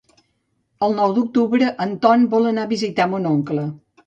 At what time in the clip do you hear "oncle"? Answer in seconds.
3.37-3.69